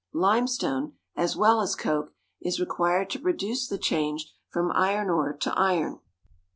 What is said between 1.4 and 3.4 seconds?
as coke, is required to